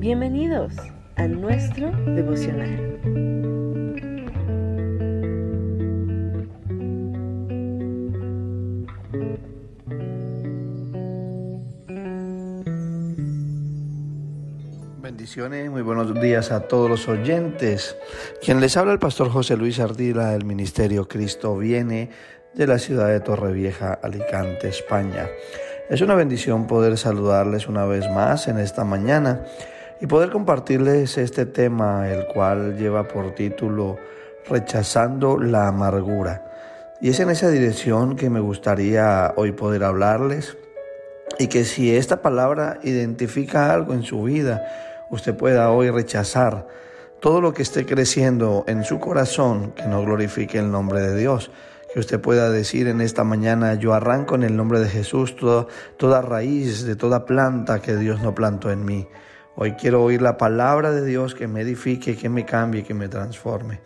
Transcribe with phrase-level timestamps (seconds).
[0.00, 0.72] Bienvenidos
[1.16, 2.98] a nuestro devocional.
[15.02, 17.94] Bendiciones, muy buenos días a todos los oyentes.
[18.42, 22.08] Quien les habla el pastor José Luis Ardila del Ministerio Cristo viene
[22.54, 25.28] de la ciudad de Torrevieja, Alicante, España.
[25.90, 29.44] Es una bendición poder saludarles una vez más en esta mañana
[30.00, 33.98] y poder compartirles este tema, el cual lleva por título
[34.48, 36.44] Rechazando la amargura.
[37.00, 40.56] Y es en esa dirección que me gustaría hoy poder hablarles
[41.38, 44.62] y que si esta palabra identifica algo en su vida,
[45.10, 46.66] usted pueda hoy rechazar
[47.20, 51.50] todo lo que esté creciendo en su corazón que no glorifique el nombre de Dios
[51.92, 55.66] que usted pueda decir en esta mañana, yo arranco en el nombre de Jesús toda,
[55.96, 59.08] toda raíz de toda planta que Dios no plantó en mí.
[59.56, 63.08] Hoy quiero oír la palabra de Dios que me edifique, que me cambie, que me
[63.08, 63.80] transforme.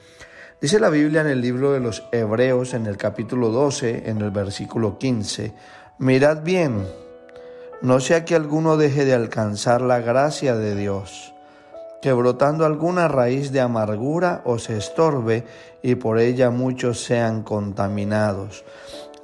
[0.61, 4.31] Dice la Biblia en el libro de los Hebreos, en el capítulo 12, en el
[4.31, 5.53] versículo 15,
[5.99, 6.87] mirad bien,
[7.83, 11.35] no sea que alguno deje de alcanzar la gracia de Dios
[12.05, 15.47] que brotando alguna raíz de amargura os estorbe
[15.81, 18.63] y por ella muchos sean contaminados.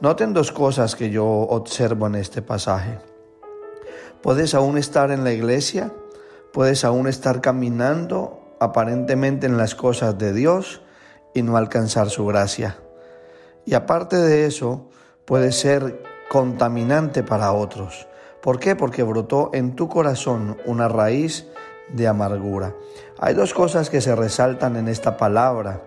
[0.01, 2.99] Noten dos cosas que yo observo en este pasaje.
[4.23, 5.93] Puedes aún estar en la iglesia,
[6.53, 10.83] puedes aún estar caminando aparentemente en las cosas de Dios
[11.35, 12.79] y no alcanzar su gracia.
[13.65, 14.89] Y aparte de eso,
[15.25, 18.07] puede ser contaminante para otros.
[18.43, 18.75] ¿Por qué?
[18.75, 21.47] Porque brotó en tu corazón una raíz
[21.93, 22.75] de amargura.
[23.19, 25.83] Hay dos cosas que se resaltan en esta palabra.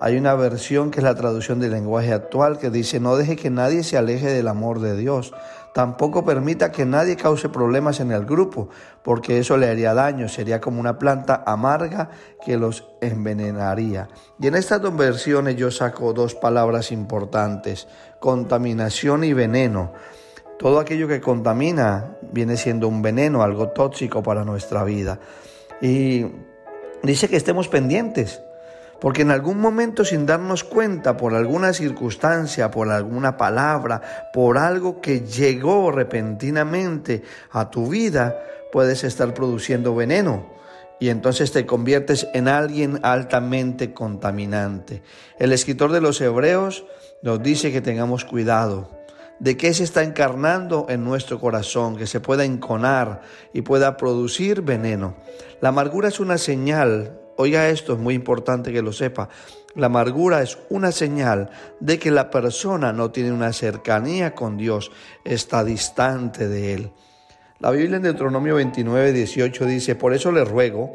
[0.00, 3.50] Hay una versión que es la traducción del lenguaje actual que dice, no deje que
[3.50, 5.34] nadie se aleje del amor de Dios.
[5.72, 8.68] Tampoco permita que nadie cause problemas en el grupo,
[9.04, 12.10] porque eso le haría daño, sería como una planta amarga
[12.44, 14.08] que los envenenaría.
[14.40, 17.86] Y en estas dos versiones yo saco dos palabras importantes,
[18.18, 19.92] contaminación y veneno.
[20.58, 25.20] Todo aquello que contamina viene siendo un veneno, algo tóxico para nuestra vida.
[25.80, 26.26] Y
[27.04, 28.42] dice que estemos pendientes,
[29.00, 35.00] porque en algún momento sin darnos cuenta, por alguna circunstancia, por alguna palabra, por algo
[35.00, 38.36] que llegó repentinamente a tu vida,
[38.72, 40.46] puedes estar produciendo veneno
[41.00, 45.02] y entonces te conviertes en alguien altamente contaminante.
[45.38, 46.84] El escritor de los Hebreos
[47.22, 49.00] nos dice que tengamos cuidado
[49.40, 53.22] de qué se está encarnando en nuestro corazón, que se pueda enconar
[53.54, 55.16] y pueda producir veneno.
[55.62, 59.28] La amargura es una señal, oiga esto, es muy importante que lo sepa,
[59.74, 64.90] la amargura es una señal de que la persona no tiene una cercanía con Dios,
[65.24, 66.90] está distante de Él.
[67.60, 70.94] La Biblia en Deuteronomio 29, 18 dice, por eso le ruego,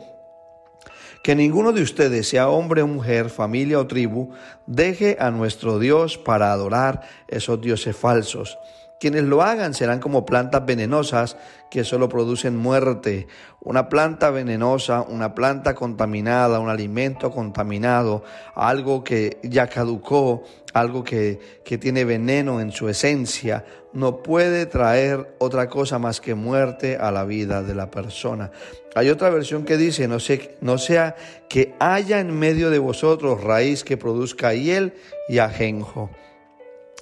[1.24, 4.32] que ninguno de ustedes, sea hombre o mujer, familia o tribu,
[4.68, 8.60] deje a nuestro Dios para adorar esos dioses falsos.
[9.00, 11.38] Quienes lo hagan serán como plantas venenosas
[11.70, 13.28] que solo producen muerte.
[13.60, 18.24] Una planta venenosa, una planta contaminada, un alimento contaminado,
[18.56, 25.36] algo que ya caducó, algo que, que tiene veneno en su esencia, no puede traer
[25.40, 28.52] otra cosa más que muerte a la vida de la persona.
[28.94, 30.18] Hay otra versión que dice, no,
[30.62, 31.16] no sea
[31.50, 34.94] que haya en medio de vosotros raíz que produzca hiel
[35.28, 36.10] y ajenjo.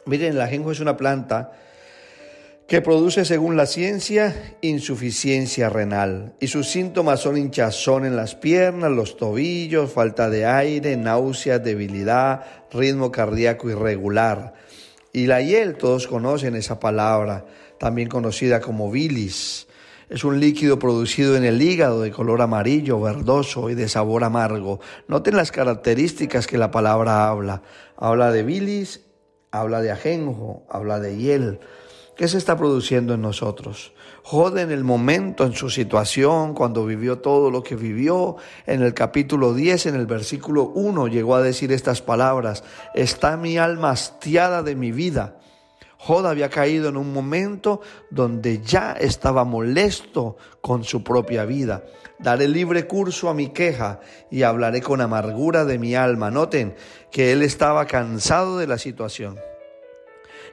[0.05, 1.51] Miren, el ajenjo es una planta
[2.73, 6.33] que produce, según la ciencia, insuficiencia renal.
[6.39, 12.43] Y sus síntomas son hinchazón en las piernas, los tobillos, falta de aire, náuseas, debilidad,
[12.71, 14.55] ritmo cardíaco irregular.
[15.11, 17.45] Y la hiel, todos conocen esa palabra,
[17.77, 19.67] también conocida como bilis.
[20.09, 24.79] Es un líquido producido en el hígado de color amarillo, verdoso y de sabor amargo.
[25.07, 27.61] Noten las características que la palabra habla.
[27.97, 29.01] Habla de bilis,
[29.51, 31.59] habla de ajenjo, habla de hiel.
[32.15, 33.91] ¿Qué se está produciendo en nosotros?
[34.21, 38.35] Jode en el momento, en su situación, cuando vivió todo lo que vivió.
[38.67, 42.63] En el capítulo 10, en el versículo 1, llegó a decir estas palabras,
[42.93, 45.39] está mi alma hastiada de mi vida.
[45.97, 47.81] Jod había caído en un momento
[48.11, 51.83] donde ya estaba molesto con su propia vida.
[52.19, 56.29] Daré libre curso a mi queja y hablaré con amargura de mi alma.
[56.29, 56.75] Noten
[57.09, 59.39] que él estaba cansado de la situación.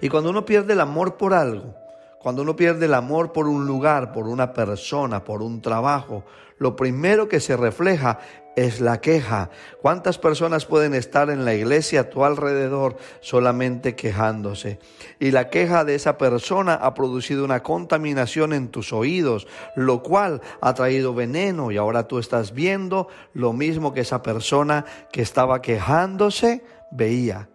[0.00, 1.74] Y cuando uno pierde el amor por algo,
[2.20, 6.22] Cuando uno pierde el amor por un lugar, por una persona, por un trabajo,
[6.58, 8.18] lo primero que se refleja
[8.56, 9.48] es la queja.
[9.80, 14.78] ¿Cuántas personas pueden estar en la iglesia a tu alrededor solamente quejándose?
[15.18, 20.42] Y la queja de esa persona ha producido una contaminación en tus oídos, lo cual
[20.60, 25.62] ha traído veneno y ahora tú estás viendo lo mismo que esa persona que estaba
[25.62, 27.48] quejándose veía,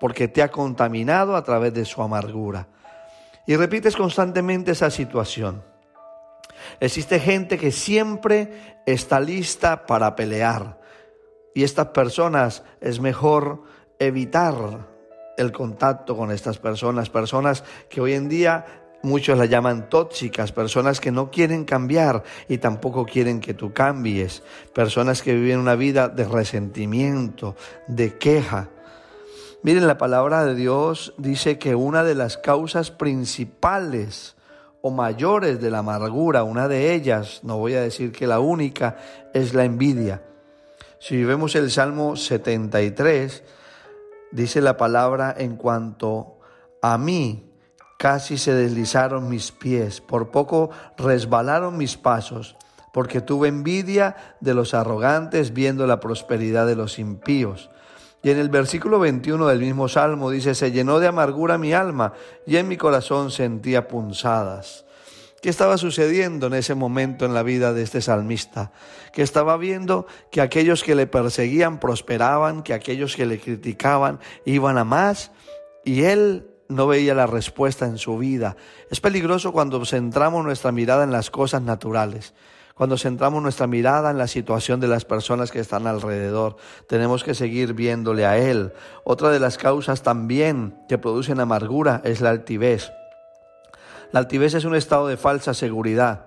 [0.00, 2.68] porque te ha contaminado a través de su amargura.
[3.46, 5.62] Y repites constantemente esa situación.
[6.80, 10.80] Existe gente que siempre está lista para pelear.
[11.54, 13.62] Y estas personas es mejor
[13.98, 14.88] evitar
[15.36, 18.64] el contacto con estas personas, personas que hoy en día
[19.02, 24.42] muchos las llaman tóxicas, personas que no quieren cambiar y tampoco quieren que tú cambies,
[24.74, 27.54] personas que viven una vida de resentimiento,
[27.86, 28.68] de queja.
[29.62, 34.36] Miren, la palabra de Dios dice que una de las causas principales
[34.82, 38.96] o mayores de la amargura, una de ellas, no voy a decir que la única,
[39.34, 40.22] es la envidia.
[41.00, 43.42] Si vemos el Salmo 73,
[44.30, 46.38] dice la palabra en cuanto
[46.82, 47.50] a mí,
[47.98, 52.56] casi se deslizaron mis pies, por poco resbalaron mis pasos,
[52.92, 57.70] porque tuve envidia de los arrogantes viendo la prosperidad de los impíos.
[58.26, 62.12] Y en el versículo 21 del mismo Salmo dice, se llenó de amargura mi alma
[62.44, 64.84] y en mi corazón sentía punzadas.
[65.40, 68.72] ¿Qué estaba sucediendo en ese momento en la vida de este salmista?
[69.12, 74.76] Que estaba viendo que aquellos que le perseguían prosperaban, que aquellos que le criticaban iban
[74.76, 75.30] a más
[75.84, 78.56] y él no veía la respuesta en su vida.
[78.90, 82.34] Es peligroso cuando centramos nuestra mirada en las cosas naturales
[82.76, 86.56] cuando centramos nuestra mirada en la situación de las personas que están alrededor.
[86.86, 88.74] Tenemos que seguir viéndole a Él.
[89.02, 92.92] Otra de las causas también que producen amargura es la altivez.
[94.12, 96.26] La altivez es un estado de falsa seguridad.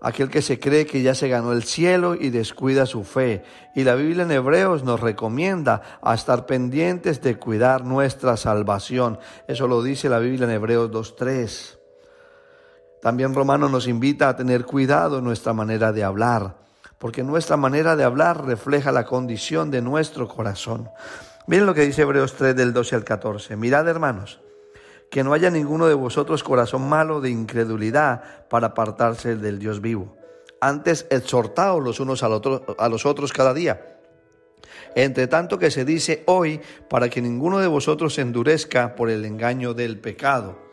[0.00, 3.44] Aquel que se cree que ya se ganó el cielo y descuida su fe.
[3.74, 9.18] Y la Biblia en Hebreos nos recomienda a estar pendientes de cuidar nuestra salvación.
[9.46, 11.79] Eso lo dice la Biblia en Hebreos 2.3.
[13.00, 16.56] También Romano nos invita a tener cuidado en nuestra manera de hablar,
[16.98, 20.90] porque nuestra manera de hablar refleja la condición de nuestro corazón.
[21.46, 23.56] Miren lo que dice Hebreos 3 del 12 al 14.
[23.56, 24.40] Mirad hermanos,
[25.10, 30.16] que no haya ninguno de vosotros corazón malo de incredulidad para apartarse del Dios vivo.
[30.60, 33.96] Antes exhortaos los unos a los otros cada día.
[34.94, 39.24] Entre tanto que se dice hoy, para que ninguno de vosotros se endurezca por el
[39.24, 40.69] engaño del pecado.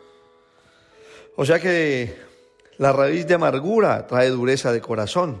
[1.40, 2.18] O sea que
[2.78, 5.40] la raíz de amargura trae dureza de corazón.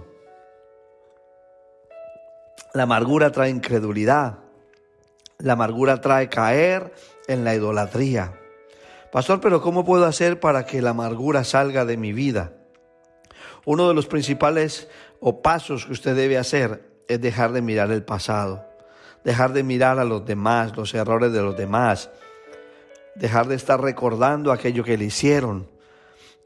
[2.72, 4.38] La amargura trae incredulidad.
[5.38, 6.94] La amargura trae caer
[7.26, 8.38] en la idolatría.
[9.10, 12.52] Pastor, pero ¿cómo puedo hacer para que la amargura salga de mi vida?
[13.64, 18.04] Uno de los principales o pasos que usted debe hacer es dejar de mirar el
[18.04, 18.64] pasado,
[19.24, 22.08] dejar de mirar a los demás, los errores de los demás,
[23.16, 25.76] dejar de estar recordando aquello que le hicieron,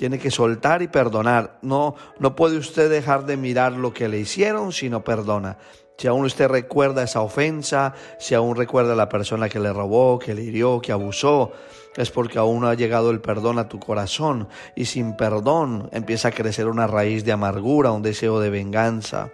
[0.03, 1.61] tiene que soltar y perdonar.
[1.63, 5.59] No, no puede usted dejar de mirar lo que le hicieron, sino perdona.
[5.97, 10.19] Si aún usted recuerda esa ofensa, si aún recuerda a la persona que le robó,
[10.19, 11.53] que le hirió, que abusó,
[11.97, 14.49] es porque aún no ha llegado el perdón a tu corazón.
[14.75, 19.31] Y sin perdón empieza a crecer una raíz de amargura, un deseo de venganza.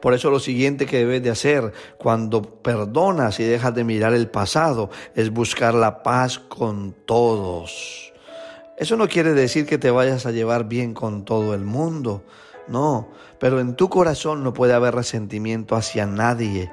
[0.00, 4.28] Por eso lo siguiente que debes de hacer cuando perdonas y dejas de mirar el
[4.28, 8.11] pasado es buscar la paz con todos.
[8.76, 12.24] Eso no quiere decir que te vayas a llevar bien con todo el mundo,
[12.68, 16.70] no, pero en tu corazón no puede haber resentimiento hacia nadie.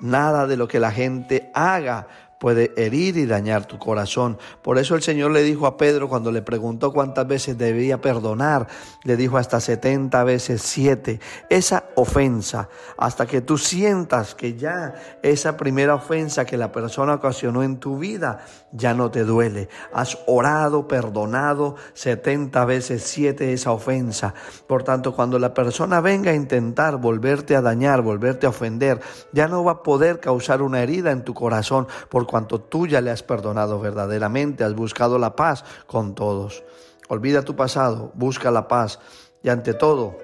[0.00, 2.08] Nada de lo que la gente haga
[2.42, 4.36] puede herir y dañar tu corazón.
[4.62, 8.66] Por eso el Señor le dijo a Pedro cuando le preguntó cuántas veces debía perdonar,
[9.04, 11.20] le dijo hasta 70 veces 7.
[11.48, 17.62] Esa ofensa, hasta que tú sientas que ya esa primera ofensa que la persona ocasionó
[17.62, 19.68] en tu vida ya no te duele.
[19.92, 24.34] Has orado, perdonado 70 veces 7 esa ofensa.
[24.66, 29.00] Por tanto, cuando la persona venga a intentar volverte a dañar, volverte a ofender,
[29.32, 31.86] ya no va a poder causar una herida en tu corazón
[32.32, 36.64] cuanto tú ya le has perdonado verdaderamente, has buscado la paz con todos.
[37.10, 39.00] Olvida tu pasado, busca la paz
[39.42, 40.16] y ante todo,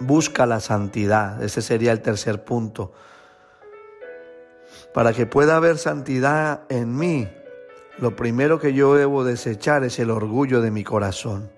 [0.00, 1.42] busca la santidad.
[1.42, 2.92] Ese sería el tercer punto.
[4.94, 7.28] Para que pueda haber santidad en mí,
[7.98, 11.52] lo primero que yo debo desechar es el orgullo de mi corazón,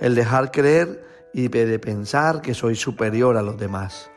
[0.00, 4.12] el dejar creer y de pensar que soy superior a los demás.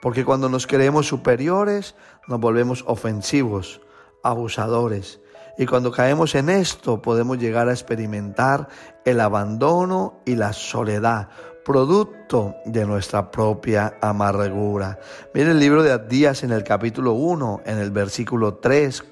[0.00, 1.94] Porque cuando nos creemos superiores,
[2.28, 3.82] nos volvemos ofensivos,
[4.22, 5.20] abusadores.
[5.58, 8.68] Y cuando caemos en esto podemos llegar a experimentar
[9.04, 11.28] el abandono y la soledad,
[11.64, 14.98] producto de nuestra propia amargura.
[15.34, 19.04] Mire el libro de Adías en el capítulo 1, en el versículo 3,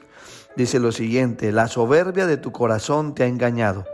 [0.56, 3.84] dice lo siguiente, la soberbia de tu corazón te ha engañado.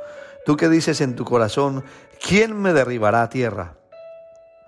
[0.44, 1.84] Tú que dices en tu corazón,
[2.20, 3.76] ¿quién me derribará a tierra?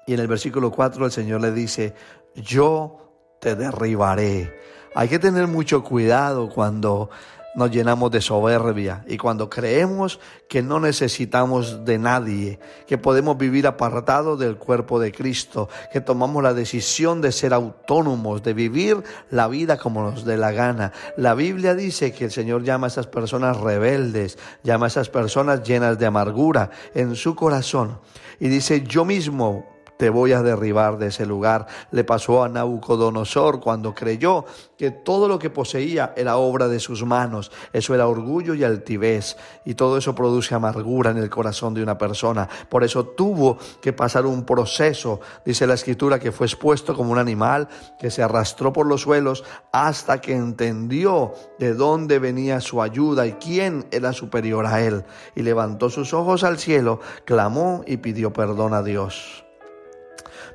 [0.07, 1.95] Y en el versículo 4 el Señor le dice,
[2.35, 4.53] yo te derribaré.
[4.95, 7.11] Hay que tener mucho cuidado cuando
[7.55, 13.67] nos llenamos de soberbia y cuando creemos que no necesitamos de nadie, que podemos vivir
[13.67, 19.49] apartados del cuerpo de Cristo, que tomamos la decisión de ser autónomos, de vivir la
[19.49, 20.93] vida como nos dé la gana.
[21.17, 25.63] La Biblia dice que el Señor llama a esas personas rebeldes, llama a esas personas
[25.63, 27.99] llenas de amargura en su corazón
[28.41, 31.67] y dice, yo mismo te voy a derribar de ese lugar.
[31.91, 34.45] Le pasó a Nabucodonosor cuando creyó
[34.77, 37.51] que todo lo que poseía era obra de sus manos.
[37.73, 39.37] Eso era orgullo y altivez.
[39.65, 42.49] Y todo eso produce amargura en el corazón de una persona.
[42.69, 47.19] Por eso tuvo que pasar un proceso, dice la escritura, que fue expuesto como un
[47.19, 53.27] animal que se arrastró por los suelos hasta que entendió de dónde venía su ayuda
[53.27, 55.05] y quién era superior a él.
[55.35, 59.44] Y levantó sus ojos al cielo, clamó y pidió perdón a Dios.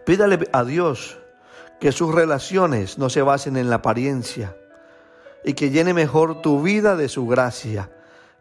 [0.10, 1.20] Pídale a Dios
[1.80, 4.58] que sus relaciones no se basen en la apariencia
[5.46, 7.92] y que llene mejor tu vida de su gracia,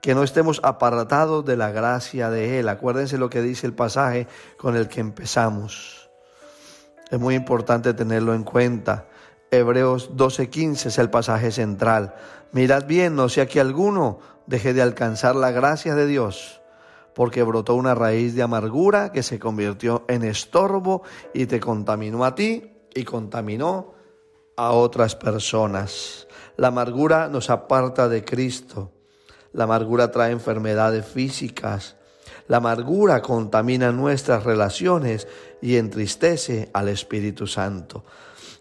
[0.00, 2.70] que no estemos apartados de la gracia de Él.
[2.70, 6.08] Acuérdense lo que dice el pasaje con el que empezamos.
[7.10, 9.04] Es muy importante tenerlo en cuenta.
[9.50, 12.14] Hebreos 12:15 es el pasaje central.
[12.50, 16.62] Mirad bien, no sea que alguno deje de alcanzar la gracia de Dios
[17.18, 21.02] porque brotó una raíz de amargura que se convirtió en estorbo
[21.34, 23.92] y te contaminó a ti y contaminó
[24.56, 26.28] a otras personas.
[26.56, 28.92] La amargura nos aparta de Cristo.
[29.52, 31.96] La amargura trae enfermedades físicas.
[32.46, 35.26] La amargura contamina nuestras relaciones
[35.60, 38.04] y entristece al Espíritu Santo.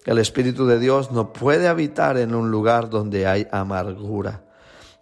[0.03, 4.46] El Espíritu de Dios no puede habitar en un lugar donde hay amargura.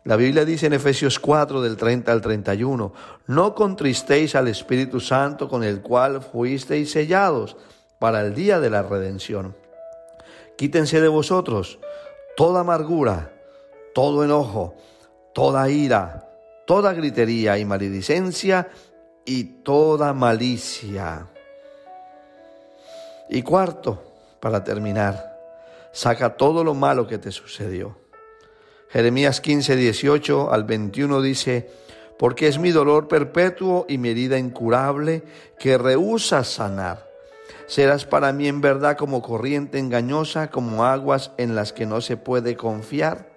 [0.06, 2.94] La Biblia dice en Efesios 4 del 30 al 31,
[3.26, 7.58] no contristéis al Espíritu Santo con el cual fuisteis sellados
[7.98, 9.56] para el día de la redención.
[10.58, 11.80] Quítense de vosotros
[12.38, 13.34] toda amargura,
[13.96, 14.76] todo enojo,
[15.34, 16.30] toda ira,
[16.68, 18.70] toda gritería y maledicencia
[19.26, 21.26] y toda malicia.
[23.28, 24.04] Y cuarto,
[24.40, 25.36] para terminar,
[25.92, 28.05] saca todo lo malo que te sucedió
[28.96, 31.70] Jeremías 15, 18 al 21 dice,
[32.18, 35.22] porque es mi dolor perpetuo y mi herida incurable
[35.60, 37.06] que rehúsa sanar.
[37.68, 42.16] Serás para mí en verdad como corriente engañosa, como aguas en las que no se
[42.16, 43.28] puede confiar.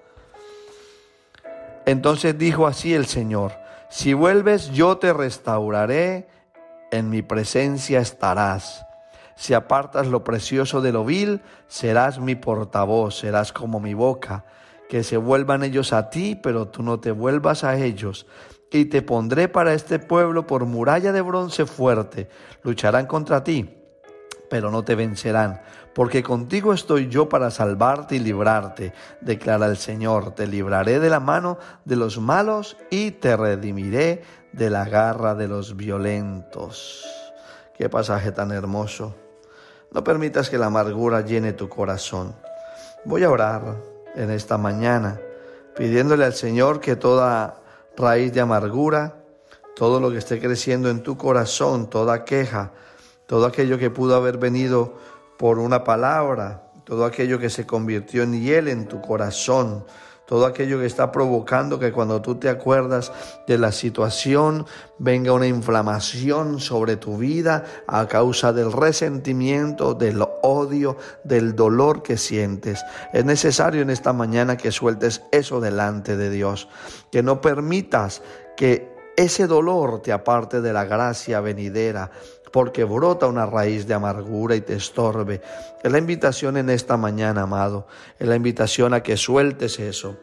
[1.86, 3.50] Entonces dijo así el Señor,
[3.90, 6.28] si vuelves yo te restauraré,
[6.92, 8.86] en mi presencia estarás.
[9.34, 14.44] Si apartas lo precioso de lo vil, serás mi portavoz, serás como mi boca
[14.88, 18.26] que se vuelvan ellos a ti, pero tú no te vuelvas a ellos.
[18.70, 22.28] Y te pondré para este pueblo por muralla de bronce fuerte.
[22.62, 23.76] Lucharán contra ti,
[24.50, 25.62] pero no te vencerán,
[25.94, 30.34] porque contigo estoy yo para salvarte y librarte, declara el Señor.
[30.34, 35.48] Te libraré de la mano de los malos y te redimiré de la garra de
[35.48, 37.06] los violentos.
[37.76, 39.14] Qué pasaje tan hermoso.
[39.92, 42.34] No permitas que la amargura llene tu corazón.
[43.04, 43.76] Voy a orar
[44.18, 45.20] en esta mañana,
[45.76, 47.62] pidiéndole al Señor que toda
[47.96, 49.16] raíz de amargura,
[49.76, 52.72] todo lo que esté creciendo en tu corazón, toda queja,
[53.26, 54.94] todo aquello que pudo haber venido
[55.38, 59.84] por una palabra, todo aquello que se convirtió en hiel en tu corazón,
[60.28, 63.12] todo aquello que está provocando que cuando tú te acuerdas
[63.46, 64.66] de la situación
[64.98, 72.18] venga una inflamación sobre tu vida a causa del resentimiento, del odio, del dolor que
[72.18, 72.84] sientes.
[73.14, 76.68] Es necesario en esta mañana que sueltes eso delante de Dios,
[77.10, 78.20] que no permitas
[78.54, 82.10] que ese dolor te aparte de la gracia venidera,
[82.52, 85.40] porque brota una raíz de amargura y te estorbe.
[85.82, 87.86] Es la invitación en esta mañana, amado,
[88.18, 90.16] es la invitación a que sueltes eso.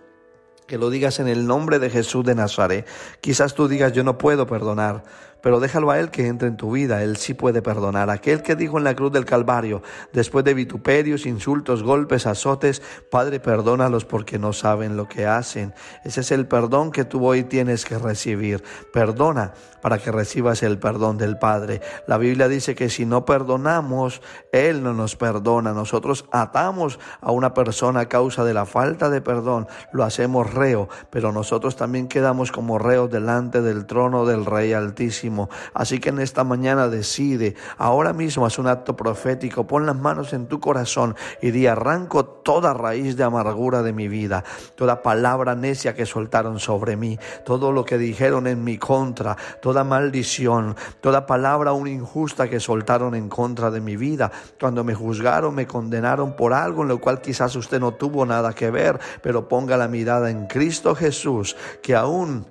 [0.67, 2.87] Que lo digas en el nombre de Jesús de Nazaret.
[3.21, 5.03] Quizás tú digas, yo no puedo perdonar,
[5.45, 7.03] pero déjalo a Él que entre en tu vida.
[7.03, 8.09] Él sí puede perdonar.
[8.09, 13.39] Aquel que dijo en la cruz del Calvario, después de vituperios, insultos, golpes, azotes, Padre,
[13.39, 15.75] perdónalos porque no saben lo que hacen.
[16.03, 18.63] Ese es el perdón que tú hoy tienes que recibir.
[18.91, 21.79] Perdona para que recibas el perdón del Padre.
[22.07, 25.73] La Biblia dice que si no perdonamos, Él no nos perdona.
[25.73, 30.89] Nosotros atamos a una persona a causa de la falta de perdón, lo hacemos reo,
[31.11, 35.34] pero nosotros también quedamos como reos delante del trono del Rey Altísimo.
[35.73, 40.33] Así que en esta mañana decide, ahora mismo haz un acto profético, pon las manos
[40.33, 44.43] en tu corazón y di arranco toda raíz de amargura de mi vida,
[44.75, 49.83] toda palabra necia que soltaron sobre mí, todo lo que dijeron en mi contra, toda
[49.83, 55.55] maldición, toda palabra un injusta que soltaron en contra de mi vida, cuando me juzgaron,
[55.55, 59.47] me condenaron por algo en lo cual quizás usted no tuvo nada que ver, pero
[59.47, 62.45] ponga la mirada en Cristo Jesús, que aún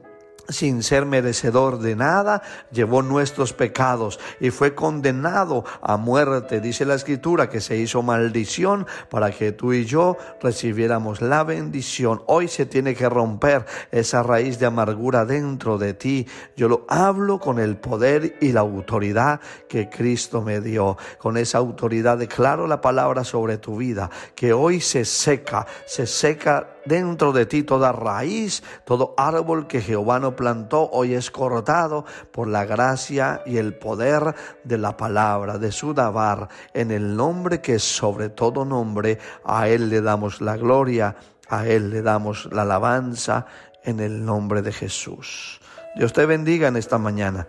[0.48, 6.60] sin ser merecedor de nada, llevó nuestros pecados y fue condenado a muerte.
[6.60, 12.22] Dice la escritura que se hizo maldición para que tú y yo recibiéramos la bendición.
[12.26, 16.26] Hoy se tiene que romper esa raíz de amargura dentro de ti.
[16.56, 20.96] Yo lo hablo con el poder y la autoridad que Cristo me dio.
[21.18, 26.73] Con esa autoridad declaro la palabra sobre tu vida, que hoy se seca, se seca
[26.84, 32.48] dentro de ti toda raíz, todo árbol que Jehová no plantó, hoy es cortado por
[32.48, 37.78] la gracia y el poder de la palabra, de su dabar, en el nombre que
[37.78, 41.16] sobre todo nombre, a Él le damos la gloria,
[41.48, 43.46] a Él le damos la alabanza,
[43.84, 45.60] en el nombre de Jesús.
[45.94, 47.46] Dios te bendiga en esta mañana.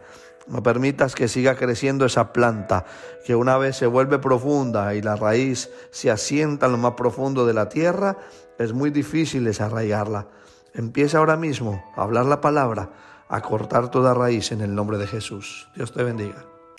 [0.48, 2.86] No permitas que siga creciendo esa planta,
[3.26, 7.48] que una vez se vuelve profunda y la raíz se asienta en lo más profundo
[7.48, 8.18] de la tierra,
[8.58, 10.28] es muy difícil desarraigarla.
[10.74, 12.90] Empieza ahora mismo a hablar la palabra,
[13.30, 15.68] a cortar toda raíz en el nombre de Jesús.
[15.76, 16.55] Dios te bendiga.